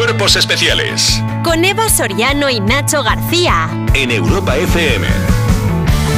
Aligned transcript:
Cuerpos 0.00 0.34
Especiales 0.34 1.22
Con 1.44 1.62
Eva 1.62 1.90
Soriano 1.90 2.48
y 2.48 2.58
Nacho 2.58 3.02
García. 3.02 3.68
en 3.92 4.10
Europa 4.10 4.56
FM. 4.56 5.06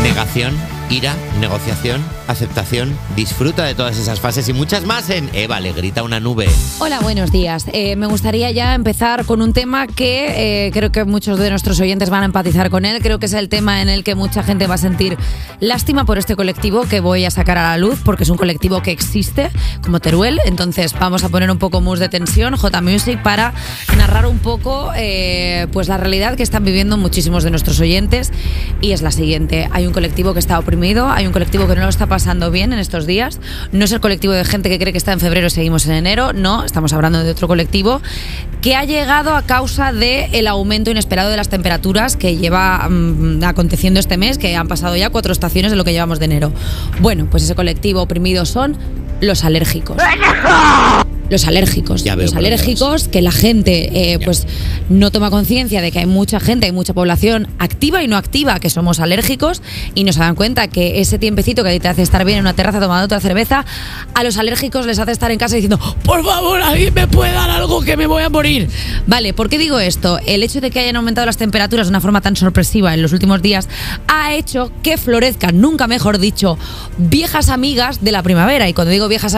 Negación, 0.05 0.57
ira, 0.93 1.17
negociación, 1.41 2.05
aceptación. 2.29 2.95
Disfruta 3.17 3.65
de 3.65 3.75
todas 3.75 3.99
esas 3.99 4.21
fases 4.21 4.49
y 4.51 4.53
muchas 4.53 4.85
más 4.85 5.09
en 5.09 5.31
Eva 5.33 5.59
le 5.59 5.73
grita 5.73 6.03
una 6.03 6.21
nube. 6.21 6.49
Hola, 6.81 7.01
buenos 7.01 7.33
días. 7.33 7.65
Eh, 7.73 7.97
me 7.97 8.07
gustaría 8.07 8.51
ya 8.51 8.75
empezar 8.75 9.25
con 9.25 9.41
un 9.41 9.55
tema 9.55 9.87
que 9.87 10.67
eh, 10.67 10.71
creo 10.71 10.93
que 10.93 11.05
muchos 11.05 11.39
de 11.39 11.49
nuestros 11.49 11.81
oyentes 11.81 12.11
van 12.11 12.23
a 12.23 12.27
empatizar 12.27 12.69
con 12.69 12.85
él. 12.85 13.03
Creo 13.03 13.19
que 13.19 13.27
es 13.27 13.33
el 13.33 13.49
tema 13.49 13.81
en 13.81 13.89
el 13.89 14.05
que 14.05 14.15
mucha 14.15 14.43
gente 14.43 14.67
va 14.67 14.75
a 14.75 14.79
sentir 14.79 15.17
lástima 15.61 16.05
por 16.05 16.19
este 16.19 16.37
colectivo 16.37 16.83
que 16.83 17.01
voy 17.01 17.25
a 17.25 17.31
sacar 17.31 17.57
a 17.57 17.71
la 17.71 17.79
luz, 17.79 18.01
porque 18.05 18.25
es 18.25 18.29
un 18.29 18.37
colectivo 18.37 18.83
que 18.83 18.91
existe, 18.91 19.51
como 19.83 19.99
Teruel. 19.99 20.41
Entonces 20.45 20.93
vamos 20.99 21.25
a 21.25 21.31
poner 21.31 21.51
un 21.51 21.59
poco 21.59 21.81
mus 21.81 22.01
de 22.01 22.11
tensión, 22.11 22.55
J 22.55 22.83
Music, 22.83 23.23
para 23.23 23.55
narrar 23.97 24.27
un 24.27 24.39
poco 24.41 24.93
eh, 24.95 25.69
pues 25.73 25.89
la 25.89 25.97
realidad 25.97 26.37
que 26.37 26.43
están 26.43 26.65
viviendo 26.65 26.99
muchísimos 26.99 27.45
de 27.45 27.51
nuestros 27.51 27.81
oyentes. 27.81 28.31
Y 28.83 28.93
es 28.93 29.01
la 29.01 29.11
siguiente. 29.11 29.71
Hay 29.73 29.87
un 29.87 29.95
colectivo 29.95 30.35
que 30.35 30.41
está 30.41 30.59
oprimido, 30.59 30.82
hay 30.83 31.27
un 31.27 31.33
colectivo 31.33 31.69
que 31.69 31.77
no 31.77 31.83
lo 31.83 31.89
está 31.89 32.07
pasando 32.07 32.51
bien 32.51 32.73
en 32.73 32.81
estos 32.81 33.07
días. 33.07 33.39
No 33.71 33.85
es 33.85 33.93
el 33.93 34.01
colectivo 34.01 34.33
de 34.33 34.45
gente 34.45 34.69
que 34.69 34.79
cree 34.79 34.93
que 34.93 34.99
está 34.99 35.13
en 35.13 35.21
febrero 35.21 35.47
y 35.47 35.51
seguimos 35.51 35.87
en 35.87 35.93
enero. 35.93 36.33
No, 36.33 36.65
estamos 36.65 36.93
hablando 36.93 37.23
de 37.23 37.31
otro 37.31 37.47
colectivo 37.47 38.03
que 38.61 38.75
ha 38.75 38.85
llegado 38.85 39.37
a 39.37 39.43
causa 39.43 39.93
del 39.93 40.35
el 40.35 40.47
aumento 40.49 40.91
inesperado 40.91 41.31
de 41.31 41.37
las 41.37 41.49
temperaturas 41.49 42.17
que 42.17 42.37
lleva 42.37 42.89
mm, 42.89 43.45
aconteciendo 43.45 44.01
este 44.01 44.17
mes, 44.17 44.39
que 44.39 44.57
han 44.57 44.67
pasado 44.67 44.97
ya 44.97 45.11
cuatro 45.11 45.33
estaciones 45.33 45.71
de 45.71 45.77
lo 45.77 45.85
que 45.85 45.93
llevamos 45.93 46.19
de 46.19 46.25
enero. 46.25 46.53
Bueno, 47.01 47.29
pues 47.31 47.45
ese 47.45 47.55
colectivo 47.55 48.03
oprimido 48.03 48.45
son 48.45 48.77
los 49.21 49.45
alérgicos. 49.45 49.97
Los 51.33 51.47
alérgicos. 51.47 52.05
Ya 52.05 52.15
veo 52.15 52.27
los 52.27 52.35
alérgicos 52.37 53.09
que 53.09 53.23
la 53.23 53.33
gente 53.33 54.13
eh, 54.13 54.19
pues 54.23 54.47
no 54.91 55.11
toma 55.11 55.31
conciencia 55.31 55.81
de 55.81 55.91
que 55.91 56.01
hay 56.01 56.05
mucha 56.05 56.41
gente, 56.41 56.67
hay 56.67 56.73
mucha 56.73 56.93
población 56.93 57.49
activa 57.59 58.03
y 58.03 58.07
no 58.07 58.19
activa 58.19 58.61
que 58.61 58.69
somos 58.69 59.01
alérgicos 59.01 59.63
y 59.95 60.05
no 60.05 60.13
se 60.13 60.21
dan 60.21 60.35
cuenta 60.35 60.69
que 60.69 61.01
ese 61.01 61.19
tiempecito 61.19 61.65
que 61.65 61.81
te 61.81 61.89
hace 61.89 62.03
estar 62.03 62.27
bien 62.27 62.37
en 62.37 62.45
una 62.45 62.53
terraza 62.53 62.81
tomando 62.81 63.07
otra 63.07 63.19
cerveza, 63.19 63.65
a 64.13 64.25
los 64.25 64.37
alérgicos 64.37 64.85
les 64.85 64.99
hace 64.99 65.13
estar 65.13 65.31
en 65.31 65.39
casa 65.39 65.55
diciendo, 65.55 65.79
por 66.05 66.23
favor, 66.23 66.61
alguien 66.61 66.93
me 66.93 67.09
puede 67.09 67.33
dar 67.33 67.49
algo 67.49 67.81
que 67.81 67.97
me 67.97 68.07
voy 68.07 68.25
a 68.25 68.29
morir. 68.29 68.69
Vale, 69.07 69.33
¿por 69.33 69.49
qué 69.49 69.57
digo 69.57 69.79
esto? 69.79 70.19
El 70.27 70.43
hecho 70.43 70.61
de 70.61 70.71
que 70.71 70.81
hayan 70.81 70.97
aumentado 70.97 71.25
las 71.25 71.39
temperaturas 71.39 71.87
de 71.87 71.93
una 71.93 72.03
forma 72.03 72.21
tan 72.21 72.37
sorpresiva 72.37 72.93
en 72.93 73.01
los 73.01 73.15
últimos 73.15 73.41
días 73.41 73.71
ha 74.07 74.35
hecho 74.35 74.71
que 74.83 74.99
florezcan, 74.99 75.63
nunca 75.63 75.87
mejor 75.87 76.19
dicho, 76.19 76.59
viejas 76.99 77.49
amigas 77.49 78.05
de 78.05 78.13
la 78.13 78.23
primavera. 78.23 78.69
Y 78.69 78.75
cuando 78.75 78.91
digo 78.91 79.09
viejas, 79.09 79.35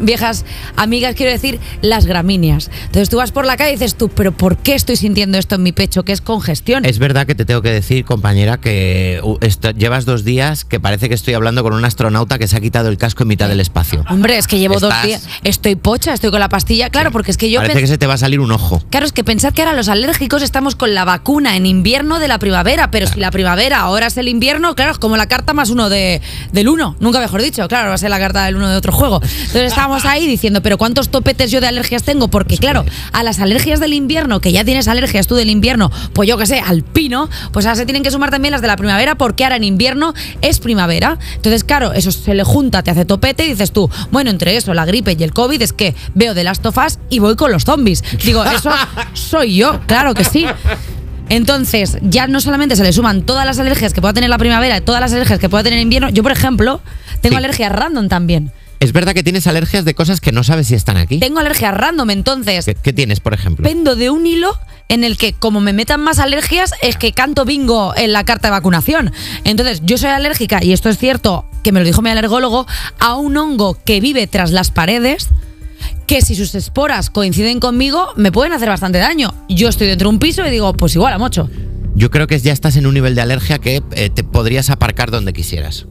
viejas 0.00 0.44
amigas, 0.74 1.14
quiero 1.20 1.32
decir 1.32 1.60
las 1.82 2.06
gramíneas. 2.06 2.70
Entonces 2.86 3.10
tú 3.10 3.18
vas 3.18 3.30
por 3.30 3.44
la 3.44 3.58
calle 3.58 3.72
y 3.72 3.74
dices 3.74 3.94
tú, 3.94 4.08
pero 4.08 4.32
¿por 4.32 4.56
qué 4.56 4.74
estoy 4.74 4.96
sintiendo 4.96 5.36
esto 5.36 5.56
en 5.56 5.62
mi 5.62 5.72
pecho? 5.72 6.02
Que 6.02 6.12
es 6.12 6.22
congestión. 6.22 6.86
Es 6.86 6.98
verdad 6.98 7.26
que 7.26 7.34
te 7.34 7.44
tengo 7.44 7.60
que 7.60 7.70
decir, 7.70 8.06
compañera, 8.06 8.56
que 8.58 9.20
uh, 9.22 9.36
esto- 9.42 9.72
llevas 9.72 10.06
dos 10.06 10.24
días 10.24 10.64
que 10.64 10.80
parece 10.80 11.08
que 11.10 11.14
estoy 11.14 11.34
hablando 11.34 11.62
con 11.62 11.74
un 11.74 11.84
astronauta 11.84 12.38
que 12.38 12.48
se 12.48 12.56
ha 12.56 12.60
quitado 12.60 12.88
el 12.88 12.96
casco 12.96 13.24
en 13.24 13.28
mitad 13.28 13.48
del 13.50 13.60
espacio. 13.60 14.02
Hombre, 14.08 14.38
es 14.38 14.46
que 14.46 14.58
llevo 14.58 14.80
dos 14.80 14.94
días. 15.02 15.28
Estoy 15.44 15.74
pocha, 15.76 16.14
estoy 16.14 16.30
con 16.30 16.40
la 16.40 16.48
pastilla. 16.48 16.88
Claro, 16.88 17.12
porque 17.12 17.30
es 17.32 17.36
que 17.36 17.50
yo 17.50 17.60
Parece 17.60 17.80
que 17.80 17.86
se 17.86 17.98
te 17.98 18.06
va 18.06 18.14
a 18.14 18.18
salir 18.18 18.40
un 18.40 18.50
ojo. 18.50 18.82
Claro, 18.88 19.04
es 19.04 19.12
que 19.12 19.24
pensad 19.24 19.52
que 19.52 19.60
ahora 19.60 19.74
los 19.74 19.88
alérgicos 19.90 20.40
estamos 20.40 20.74
con 20.74 20.94
la 20.94 21.04
vacuna 21.04 21.56
en 21.56 21.66
invierno 21.66 22.18
de 22.18 22.28
la 22.28 22.38
primavera, 22.38 22.90
pero 22.90 23.06
si 23.06 23.20
la 23.20 23.30
primavera 23.30 23.80
ahora 23.80 24.06
es 24.06 24.16
el 24.16 24.28
invierno, 24.28 24.74
claro, 24.74 24.92
es 24.92 24.98
como 24.98 25.18
la 25.18 25.26
carta 25.26 25.52
más 25.52 25.68
uno 25.68 25.90
de, 25.90 26.22
del 26.52 26.68
uno, 26.68 26.96
nunca 27.00 27.20
mejor 27.20 27.42
dicho, 27.42 27.68
claro, 27.68 27.88
va 27.90 27.94
a 27.96 27.98
ser 27.98 28.08
la 28.10 28.18
carta 28.18 28.46
del 28.46 28.56
uno 28.56 28.68
de 28.70 28.76
otro 28.76 28.92
juego. 28.92 29.20
Entonces 29.22 29.64
estábamos 29.64 30.04
ahí 30.06 30.26
diciendo, 30.26 30.62
pero 30.62 30.78
¿cuántos 31.00 31.12
topetes 31.12 31.50
yo 31.50 31.62
de 31.62 31.66
alergias 31.66 32.02
tengo? 32.02 32.28
Porque 32.28 32.58
claro, 32.58 32.84
a 33.12 33.22
las 33.22 33.40
alergias 33.40 33.80
del 33.80 33.94
invierno, 33.94 34.40
que 34.42 34.52
ya 34.52 34.66
tienes 34.66 34.86
alergias 34.86 35.26
tú 35.26 35.34
del 35.34 35.48
invierno, 35.48 35.90
pues 36.12 36.28
yo 36.28 36.36
que 36.36 36.44
sé, 36.44 36.60
al 36.60 36.82
pino, 36.82 37.30
pues 37.52 37.64
ahora 37.64 37.76
se 37.76 37.86
tienen 37.86 38.02
que 38.02 38.10
sumar 38.10 38.30
también 38.30 38.52
las 38.52 38.60
de 38.60 38.66
la 38.66 38.76
primavera, 38.76 39.14
porque 39.14 39.44
ahora 39.44 39.56
en 39.56 39.64
invierno 39.64 40.12
es 40.42 40.58
primavera. 40.60 41.16
Entonces, 41.36 41.64
claro, 41.64 41.94
eso 41.94 42.12
se 42.12 42.34
le 42.34 42.44
junta, 42.44 42.82
te 42.82 42.90
hace 42.90 43.06
topete 43.06 43.46
y 43.46 43.48
dices 43.48 43.72
tú, 43.72 43.88
bueno, 44.10 44.28
entre 44.28 44.56
eso, 44.58 44.74
la 44.74 44.84
gripe 44.84 45.16
y 45.18 45.22
el 45.22 45.32
COVID, 45.32 45.62
es 45.62 45.72
que 45.72 45.94
veo 46.14 46.34
de 46.34 46.44
las 46.44 46.60
tofas 46.60 46.98
y 47.08 47.18
voy 47.18 47.34
con 47.34 47.50
los 47.50 47.64
zombies. 47.64 48.04
Digo, 48.22 48.44
eso 48.54 48.70
soy 49.14 49.56
yo, 49.56 49.80
claro 49.86 50.12
que 50.12 50.24
sí. 50.24 50.44
Entonces, 51.30 51.96
ya 52.02 52.26
no 52.26 52.40
solamente 52.40 52.76
se 52.76 52.82
le 52.82 52.92
suman 52.92 53.22
todas 53.22 53.46
las 53.46 53.58
alergias 53.58 53.94
que 53.94 54.02
pueda 54.02 54.12
tener 54.12 54.28
la 54.28 54.36
primavera 54.36 54.76
y 54.76 54.80
todas 54.82 55.00
las 55.00 55.14
alergias 55.14 55.38
que 55.38 55.48
pueda 55.48 55.64
tener 55.64 55.78
el 55.78 55.84
invierno, 55.84 56.10
yo, 56.10 56.22
por 56.22 56.32
ejemplo, 56.32 56.82
tengo 57.22 57.36
Sí. 57.36 57.38
alergias 57.38 57.72
random 57.72 58.08
también. 58.08 58.52
Es 58.80 58.92
verdad 58.92 59.12
que 59.12 59.22
tienes 59.22 59.46
alergias 59.46 59.84
de 59.84 59.94
cosas 59.94 60.20
que 60.20 60.32
no 60.32 60.42
sabes 60.42 60.68
si 60.68 60.74
están 60.74 60.96
aquí. 60.96 61.18
Tengo 61.18 61.38
alergias 61.38 61.74
random, 61.74 62.10
entonces 62.10 62.64
¿Qué, 62.64 62.74
qué 62.74 62.92
tienes, 62.92 63.20
por 63.20 63.34
ejemplo? 63.34 63.62
pendo 63.62 63.94
de 63.94 64.08
un 64.08 64.26
hilo 64.26 64.58
en 64.88 65.04
el 65.04 65.18
que 65.18 65.34
como 65.34 65.60
me 65.60 65.72
metan 65.72 66.00
más 66.00 66.18
alergias 66.18 66.72
es 66.82 66.96
que 66.96 67.12
canto 67.12 67.44
bingo 67.44 67.94
en 67.96 68.12
la 68.12 68.24
carta 68.24 68.48
de 68.48 68.52
vacunación. 68.52 69.12
Entonces, 69.44 69.82
yo 69.84 69.98
soy 69.98 70.08
alérgica, 70.10 70.64
y 70.64 70.72
esto 70.72 70.88
es 70.88 70.98
cierto, 70.98 71.44
que 71.62 71.72
me 71.72 71.78
lo 71.78 71.86
dijo 71.86 72.02
mi 72.02 72.10
alergólogo, 72.10 72.66
a 72.98 73.14
un 73.14 73.36
hongo 73.36 73.78
que 73.84 74.00
vive 74.00 74.26
tras 74.26 74.50
las 74.50 74.70
paredes 74.70 75.28
que 76.06 76.22
si 76.22 76.34
sus 76.34 76.54
esporas 76.56 77.08
coinciden 77.08 77.60
conmigo 77.60 78.08
me 78.16 78.32
pueden 78.32 78.52
hacer 78.52 78.68
bastante 78.68 78.98
daño. 78.98 79.32
Yo 79.48 79.68
estoy 79.68 79.86
dentro 79.86 80.08
de 80.08 80.14
un 80.14 80.18
piso 80.18 80.44
y 80.44 80.50
digo, 80.50 80.72
pues 80.72 80.94
igual 80.96 81.12
a 81.12 81.18
mocho. 81.18 81.48
Yo 81.94 82.10
creo 82.10 82.26
que 82.26 82.38
ya 82.38 82.52
estás 82.52 82.76
en 82.76 82.86
un 82.86 82.94
nivel 82.94 83.14
de 83.14 83.20
alergia 83.20 83.58
que 83.58 83.82
eh, 83.92 84.10
te 84.10 84.24
podrías 84.24 84.70
aparcar 84.70 85.10
donde 85.10 85.32
quisieras. 85.32 85.86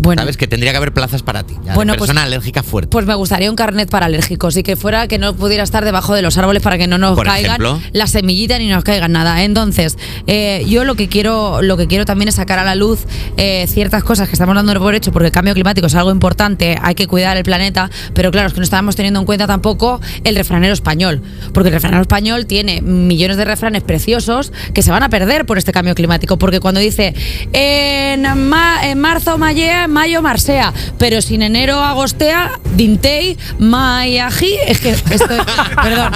Bueno, 0.00 0.22
Sabes 0.22 0.36
que 0.36 0.46
tendría 0.46 0.70
que 0.72 0.78
haber 0.78 0.92
plazas 0.92 1.22
para 1.22 1.42
ti. 1.44 1.54
ya 1.62 1.70
de 1.70 1.74
Bueno, 1.74 1.92
pues- 1.92 2.00
persona 2.08 2.22
alérgica 2.22 2.62
fuerte. 2.62 2.88
Pues 2.90 3.06
me 3.06 3.14
gustaría 3.14 3.50
un 3.50 3.56
carnet 3.56 3.90
para 3.90 4.06
alérgicos 4.06 4.56
y 4.56 4.62
que 4.62 4.76
fuera 4.76 5.06
que 5.08 5.18
no 5.18 5.34
pudiera 5.34 5.62
estar 5.62 5.84
debajo 5.84 6.14
de 6.14 6.22
los 6.22 6.38
árboles 6.38 6.62
para 6.62 6.78
que 6.78 6.86
no 6.86 6.96
nos 6.98 7.16
Por 7.16 7.26
caigan 7.26 7.60
ejemplo. 7.60 7.80
las 7.92 8.10
semillitas 8.10 8.58
ni 8.60 8.68
nos 8.68 8.82
caigan 8.82 9.12
nada. 9.12 9.42
Entonces, 9.44 9.98
eh, 10.26 10.64
yo 10.66 10.84
lo 10.84 10.94
que 10.94 11.08
quiero, 11.08 11.60
lo 11.62 11.76
que 11.76 11.86
quiero 11.86 12.04
también 12.06 12.28
es 12.28 12.36
sacar 12.36 12.58
a 12.58 12.64
la 12.64 12.74
luz 12.74 13.00
eh, 13.36 13.66
ciertas 13.68 14.02
cosas 14.02 14.28
que 14.28 14.32
estamos 14.34 14.54
dando 14.54 14.70
por 14.80 14.94
hecho, 14.94 15.12
porque 15.12 15.26
el 15.26 15.32
cambio 15.32 15.52
climático 15.52 15.86
es 15.86 15.94
algo 15.94 16.10
importante, 16.10 16.78
hay 16.80 16.94
que 16.94 17.06
cuidar 17.06 17.36
el 17.36 17.42
planeta, 17.44 17.90
pero 18.14 18.30
claro, 18.30 18.48
es 18.48 18.54
que 18.54 18.60
no 18.60 18.64
estábamos 18.64 18.96
teniendo 18.96 19.20
en 19.20 19.26
cuenta 19.26 19.46
tampoco 19.46 20.00
el 20.24 20.34
refranero 20.36 20.72
español, 20.72 21.22
porque 21.52 21.68
el 21.68 21.74
refranero 21.74 22.00
español 22.02 22.46
tiene 22.46 22.80
millones 22.80 23.36
de 23.36 23.44
refranes 23.44 23.82
preciosos 23.82 24.52
que 24.72 24.82
se 24.82 24.90
van 24.90 25.02
a 25.02 25.08
perder 25.10 25.44
por 25.44 25.58
este 25.58 25.72
cambio 25.72 25.94
climático, 25.94 26.38
porque 26.38 26.60
cuando 26.60 26.80
dice 26.80 27.14
en, 27.52 28.22
ma- 28.48 28.78
en 28.88 28.98
marzo 28.98 29.36
mallea, 29.38 29.88
mayo 29.90 30.22
marsea, 30.22 30.72
pero 30.98 31.20
sin 31.22 31.42
enero 31.42 31.80
agostea, 31.80 32.52
dintei, 32.76 33.36
mayaji, 33.58 34.54
es 34.66 34.80
que 34.80 34.90
estoy, 34.90 35.18
perdón, 35.82 36.12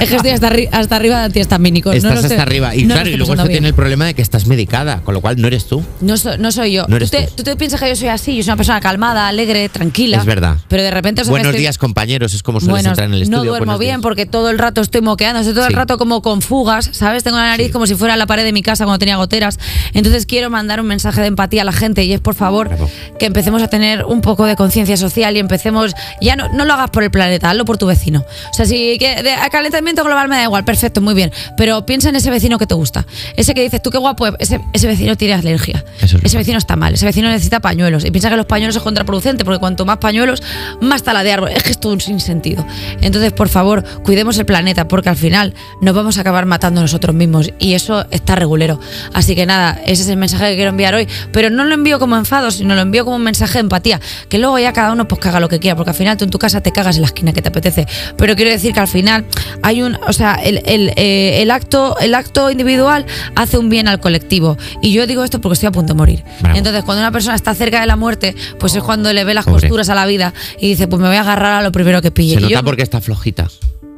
es 0.00 0.08
que 0.08 0.16
estoy 0.16 0.30
hasta, 0.32 0.50
arri- 0.50 0.68
hasta 0.72 0.96
arriba 0.96 1.18
de 1.18 1.24
antihistamínicos. 1.26 1.94
Estás 1.94 2.12
no 2.14 2.20
estoy- 2.20 2.32
hasta 2.32 2.42
arriba. 2.42 2.74
Y 2.74 2.84
no 2.84 2.94
claro, 2.94 3.10
y 3.10 3.16
luego 3.16 3.34
esto 3.34 3.46
tiene 3.48 3.68
el 3.68 3.74
problema 3.74 4.06
de 4.06 4.14
que 4.14 4.22
estás 4.22 4.46
medicada, 4.46 5.00
con 5.02 5.14
lo 5.14 5.20
cual 5.20 5.40
no 5.40 5.46
eres 5.46 5.66
tú. 5.66 5.82
No, 6.00 6.16
so- 6.16 6.36
no 6.38 6.52
soy 6.52 6.72
yo. 6.72 6.86
No 6.88 6.96
eres 6.96 7.10
¿Tú, 7.10 7.18
te, 7.18 7.26
tú. 7.28 7.32
tú 7.36 7.42
te 7.44 7.56
piensas 7.56 7.80
que 7.80 7.88
yo 7.88 7.96
soy 7.96 8.08
así? 8.08 8.36
Yo 8.36 8.42
soy 8.42 8.50
una 8.50 8.56
persona 8.56 8.80
calmada, 8.80 9.28
alegre, 9.28 9.68
tranquila. 9.68 10.18
Es 10.18 10.24
verdad. 10.24 10.56
Pero 10.68 10.82
de 10.82 10.90
repente... 10.90 11.22
o 11.22 11.24
sea, 11.24 11.30
que 11.30 11.32
Buenos 11.32 11.48
estoy- 11.48 11.60
días, 11.60 11.78
compañeros, 11.78 12.34
es 12.34 12.42
como 12.42 12.60
sueles 12.60 12.72
Bueno, 12.74 12.88
entrar 12.90 13.08
en 13.08 13.14
el 13.14 13.22
estudio. 13.22 13.38
no 13.38 13.44
duermo 13.44 13.66
Buenos 13.66 13.80
bien 13.80 13.96
días. 13.96 14.02
porque 14.02 14.26
todo 14.26 14.50
el 14.50 14.58
rato 14.58 14.80
estoy 14.80 15.00
moqueando, 15.02 15.40
estoy 15.40 15.54
todo 15.54 15.66
el 15.66 15.74
rato 15.74 15.98
como 15.98 16.22
con 16.22 16.42
fugas, 16.42 16.90
¿sabes? 16.92 17.22
Tengo 17.24 17.36
la 17.36 17.44
nariz 17.48 17.70
como 17.72 17.86
si 17.86 17.94
fuera 17.94 18.16
la 18.16 18.26
pared 18.26 18.44
de 18.44 18.52
mi 18.52 18.62
casa 18.62 18.84
cuando 18.84 18.98
tenía 18.98 19.16
goteras. 19.16 19.58
Entonces 19.92 20.26
quiero 20.26 20.50
mandar 20.50 20.80
un 20.80 20.86
mensaje 20.86 21.20
de 21.20 21.26
empatía 21.28 21.62
a 21.62 21.64
la 21.64 21.72
gente 21.72 22.04
y 22.04 22.12
es 22.12 22.20
por 22.20 22.34
favor 22.34 22.68
Bravo. 22.68 22.90
Que 23.18 23.26
empecemos 23.26 23.62
a 23.62 23.68
tener 23.68 24.04
un 24.04 24.20
poco 24.20 24.46
de 24.46 24.56
conciencia 24.56 24.96
social 24.96 25.36
y 25.36 25.40
empecemos, 25.40 25.94
ya 26.20 26.36
no, 26.36 26.48
no 26.48 26.64
lo 26.64 26.74
hagas 26.74 26.90
por 26.90 27.02
el 27.02 27.10
planeta, 27.10 27.50
hazlo 27.50 27.64
por 27.64 27.78
tu 27.78 27.86
vecino. 27.86 28.24
O 28.50 28.54
sea, 28.54 28.66
si 28.66 28.98
que 28.98 29.22
de, 29.22 29.34
calentamiento 29.50 30.04
global 30.04 30.28
me 30.28 30.36
da 30.36 30.44
igual, 30.44 30.64
perfecto, 30.64 31.00
muy 31.00 31.14
bien, 31.14 31.32
pero 31.56 31.84
piensa 31.86 32.08
en 32.08 32.16
ese 32.16 32.30
vecino 32.30 32.58
que 32.58 32.66
te 32.66 32.74
gusta. 32.74 33.06
Ese 33.36 33.54
que 33.54 33.62
dices 33.62 33.82
tú 33.82 33.90
qué 33.90 33.98
guapo, 33.98 34.26
es, 34.26 34.34
ese, 34.38 34.60
ese 34.72 34.86
vecino 34.86 35.16
tiene 35.16 35.34
alergia. 35.34 35.84
Es 36.00 36.14
ese 36.14 36.36
vecino 36.36 36.58
está 36.58 36.76
mal, 36.76 36.94
ese 36.94 37.04
vecino 37.06 37.28
necesita 37.28 37.60
pañuelos 37.60 38.04
y 38.04 38.10
piensa 38.10 38.30
que 38.30 38.36
los 38.36 38.46
pañuelos 38.46 38.76
es 38.76 38.82
contraproducente 38.82 39.44
porque 39.44 39.58
cuanto 39.58 39.84
más 39.84 39.98
pañuelos, 39.98 40.42
más 40.80 41.02
tala 41.02 41.22
de 41.22 41.32
árbol. 41.32 41.50
Es 41.50 41.62
que 41.62 41.70
es 41.70 41.80
todo 41.80 41.92
un 41.92 42.00
sinsentido. 42.00 42.66
Entonces, 43.00 43.32
por 43.32 43.48
favor, 43.48 43.84
cuidemos 44.02 44.38
el 44.38 44.46
planeta 44.46 44.88
porque 44.88 45.08
al 45.08 45.16
final 45.16 45.54
nos 45.80 45.94
vamos 45.94 46.18
a 46.18 46.20
acabar 46.20 46.46
matando 46.46 46.80
nosotros 46.80 47.14
mismos 47.14 47.50
y 47.58 47.74
eso 47.74 48.06
está 48.10 48.34
regulero. 48.34 48.78
Así 49.12 49.34
que 49.34 49.46
nada, 49.46 49.80
ese 49.86 50.02
es 50.02 50.08
el 50.08 50.16
mensaje 50.16 50.50
que 50.50 50.56
quiero 50.56 50.70
enviar 50.70 50.94
hoy, 50.94 51.08
pero 51.32 51.50
no 51.50 51.64
lo 51.64 51.74
envío 51.74 51.98
como 51.98 52.16
enfado, 52.16 52.50
sino 52.50 52.74
lo 52.74 52.80
envío 52.80 52.91
como 53.00 53.16
un 53.16 53.22
mensaje 53.22 53.54
de 53.54 53.60
empatía, 53.60 54.00
que 54.28 54.38
luego 54.38 54.58
ya 54.58 54.72
cada 54.72 54.92
uno 54.92 55.08
pues 55.08 55.20
caga 55.20 55.40
lo 55.40 55.48
que 55.48 55.58
quiera, 55.58 55.74
porque 55.76 55.90
al 55.90 55.96
final 55.96 56.16
tú 56.16 56.24
en 56.24 56.30
tu 56.30 56.38
casa 56.38 56.60
te 56.60 56.70
cagas 56.72 56.96
en 56.96 57.02
la 57.02 57.06
esquina 57.08 57.32
que 57.32 57.42
te 57.42 57.48
apetece. 57.48 57.86
Pero 58.16 58.36
quiero 58.36 58.50
decir 58.50 58.72
que 58.72 58.80
al 58.80 58.88
final 58.88 59.24
hay 59.62 59.82
un, 59.82 59.96
o 60.06 60.12
sea, 60.12 60.34
el, 60.34 60.62
el, 60.66 60.92
eh, 60.96 61.42
el 61.42 61.50
acto, 61.50 61.96
el 61.98 62.14
acto 62.14 62.50
individual 62.50 63.06
hace 63.34 63.58
un 63.58 63.68
bien 63.70 63.88
al 63.88 64.00
colectivo. 64.00 64.56
Y 64.82 64.92
yo 64.92 65.06
digo 65.06 65.24
esto 65.24 65.40
porque 65.40 65.54
estoy 65.54 65.68
a 65.68 65.72
punto 65.72 65.94
de 65.94 65.96
morir. 65.98 66.24
Bravo. 66.40 66.56
Entonces, 66.58 66.84
cuando 66.84 67.00
una 67.02 67.10
persona 67.10 67.34
está 67.34 67.54
cerca 67.54 67.80
de 67.80 67.86
la 67.86 67.96
muerte, 67.96 68.36
pues 68.58 68.74
es 68.74 68.82
cuando 68.82 69.12
le 69.12 69.24
ve 69.24 69.34
las 69.34 69.44
Pobre. 69.44 69.60
costuras 69.62 69.88
a 69.88 69.94
la 69.94 70.06
vida 70.06 70.34
y 70.60 70.68
dice, 70.68 70.86
pues 70.88 71.00
me 71.00 71.08
voy 71.08 71.16
a 71.16 71.20
agarrar 71.22 71.52
a 71.60 71.62
lo 71.62 71.72
primero 71.72 72.02
que 72.02 72.10
pille. 72.10 72.34
Se 72.34 72.40
Y 72.40 72.42
nota 72.44 72.54
yo- 72.54 72.64
porque 72.64 72.82
está 72.82 73.00
flojita. 73.00 73.48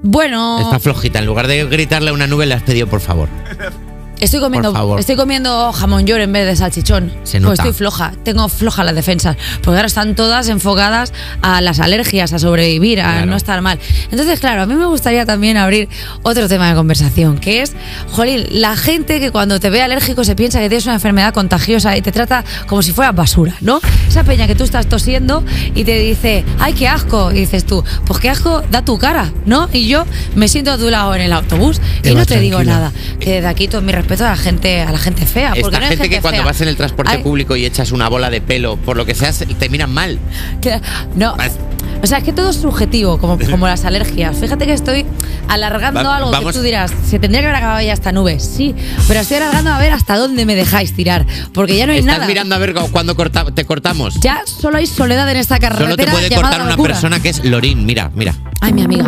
Bueno, 0.06 0.61
Está 0.61 0.79
flojita. 0.81 1.19
En 1.19 1.25
lugar 1.26 1.47
de 1.47 1.64
gritarle 1.64 2.11
a 2.11 2.12
una 2.12 2.26
nube, 2.26 2.44
le 2.44 2.52
has 2.55 2.62
pedido 2.62 2.87
por 2.87 3.00
favor. 3.00 3.29
Estoy 4.25 4.41
comiendo, 4.41 4.99
estoy 4.99 5.17
comiendo 5.17 5.73
jamón 5.73 6.06
york 6.06 6.23
en 6.23 6.32
vez 6.32 6.47
de 6.47 6.56
salchichón. 6.56 7.12
Se 7.25 7.41
Pues 7.41 7.59
estoy 7.59 7.73
floja, 7.73 8.12
tengo 8.25 8.49
floja 8.49 8.82
las 8.85 8.94
defensas. 8.94 9.37
Porque 9.62 9.76
ahora 9.76 9.87
están 9.87 10.15
todas 10.15 10.49
enfocadas 10.49 11.12
a 11.43 11.61
las 11.61 11.79
alergias, 11.81 12.32
a 12.32 12.38
sobrevivir, 12.38 13.00
a 13.00 13.12
Claro. 13.12 13.26
no 13.26 13.37
estar 13.37 13.61
mal. 13.61 13.79
Entonces, 14.11 14.41
claro, 14.41 14.62
a 14.62 14.67
mí 14.67 14.75
me 14.75 14.87
gustaría 14.87 15.26
también 15.26 15.56
abrir 15.56 15.88
otro 16.23 16.49
tema 16.49 16.69
de 16.71 16.75
conversación, 16.75 17.38
que 17.38 17.62
es, 17.62 17.75
jolín, 18.12 18.47
la 18.50 18.76
gente 18.76 19.21
que 19.21 19.31
cuando 19.31 19.61
te 19.61 19.69
ve 19.71 19.82
alérgico 19.82 20.25
se 20.25 20.35
piensa 20.35 20.59
que 20.61 20.69
tienes 20.69 20.87
una 20.87 20.94
enfermedad 20.94 21.35
contagiosa 21.35 21.97
y 21.97 22.03
te 22.03 22.11
trata 22.12 22.44
como 22.67 22.82
si 22.82 22.93
fuera 22.93 23.12
basura, 23.12 23.55
¿no? 23.61 23.81
Esa 24.09 24.25
peña 24.25 24.47
que 24.47 24.55
tú 24.55 24.65
estás 24.65 24.87
tosiendo 24.87 25.44
y 25.75 25.85
te 25.85 25.99
dice, 25.99 26.44
ay, 26.59 26.73
qué 26.73 26.88
asco. 26.88 27.31
Y 27.31 27.41
dices 27.41 27.65
tú, 27.67 27.85
pues 28.06 28.21
qué 28.21 28.31
asco 28.31 28.62
da 28.71 28.82
tu 28.82 28.97
cara, 28.99 29.32
¿no? 29.44 29.69
Y 29.73 29.87
yo 29.87 30.05
me 30.35 30.49
siento 30.49 30.73
a 30.73 30.79
tu 30.79 30.88
lado 30.88 31.15
en 31.15 31.21
el 31.21 31.32
autobús 31.32 31.81
y 32.03 32.15
no 32.15 32.25
te 32.25 32.38
digo 32.41 32.62
nada. 32.65 32.93
Que 33.21 33.35
desde 33.35 33.49
aquí 33.49 33.69
todo 33.69 33.82
mi 33.82 33.93
respeto 33.93 34.13
a 34.22 34.31
la 34.31 34.37
gente, 34.37 34.81
a 34.82 34.90
la 34.93 34.99
gente 34.99 35.26
fea. 35.26 35.49
porque 35.50 35.61
Esta 35.62 35.78
no 35.78 35.84
hay 35.84 35.90
gente 35.96 36.08
que 36.08 36.20
cuando 36.20 36.38
fea. 36.43 36.46
vas 36.46 36.61
en 36.61 36.69
el 36.69 36.76
transporte 36.76 37.12
Hay- 37.12 37.22
público 37.22 37.56
y 37.56 37.64
echas 37.66 37.93
una 37.93 38.08
bola 38.08 38.31
de 38.31 38.40
pelo, 38.40 38.76
por 38.76 38.96
lo 38.96 39.05
que 39.06 39.14
sea, 39.14 39.32
se- 39.32 39.46
te 39.46 39.69
miran 39.69 39.93
mal. 39.93 40.19
que- 40.61 40.81
no. 41.16 41.37
Vas- 41.37 41.58
O 42.02 42.06
sea, 42.06 42.19
es 42.19 42.25
que 42.25 42.32
todo 42.34 42.50
es 42.50 42.56
subjetivo, 42.56 43.16
como, 43.19 43.38
como 43.50 43.66
las 43.66 43.84
alergias. 43.87 44.37
Fíjate 44.37 44.66
que 44.66 44.72
estoy 44.75 45.06
alargando 45.49 46.02
Va- 46.05 46.16
algo 46.16 46.31
vamos- 46.31 46.52
que 46.52 46.58
tú 46.58 46.62
dirás, 46.64 46.90
se 47.08 47.19
tendría 47.19 47.40
que 47.40 47.46
haber 47.46 47.56
acabado 47.56 47.81
ya 47.81 47.93
esta 47.94 48.12
nube. 48.12 48.40
Sí, 48.40 48.75
pero 49.08 49.20
estoy 49.20 49.38
alargando 49.38 49.70
a 49.72 49.78
ver 49.78 49.93
hasta 49.93 50.16
dónde 50.16 50.44
me 50.44 50.55
dejáis 50.55 50.94
tirar. 50.94 51.25
Porque 51.55 51.76
ya 51.76 51.87
no 51.87 51.93
hay 51.93 52.00
Estás 52.00 52.14
nada. 52.16 52.26
mirando 52.26 52.55
a 52.55 52.58
ver 52.58 52.75
cuándo 52.93 53.16
corta- 53.16 53.46
te 53.55 53.64
cortamos. 53.64 54.20
Ya 54.20 54.43
solo 54.44 54.76
hay 54.78 54.87
soledad 54.87 55.31
en 55.31 55.37
esta 55.38 55.58
carretera. 55.58 55.90
Solo 55.90 55.96
te 55.96 56.06
puede 56.11 56.28
cortar 56.34 56.61
una 56.61 56.70
locura. 56.70 56.93
persona 56.93 57.20
que 57.20 57.31
es 57.31 57.43
Lorín. 57.44 57.87
Mira, 57.87 58.11
mira. 58.14 58.34
Ay, 58.61 58.72
mi 58.72 58.82
amiga. 58.82 59.05